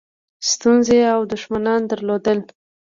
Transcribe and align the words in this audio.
ستونزې 0.51 0.99
او 1.13 1.21
دښمنان 1.33 1.81
درلودل. 1.91 2.39